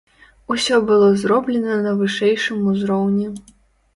Усё 0.53 0.79
было 0.91 1.09
зроблена 1.23 1.75
на 1.83 1.93
вышэйшым 2.01 2.63
узроўні. 2.71 3.27